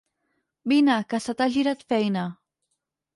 [0.71, 2.25] Vine, que se t'ha girat feina.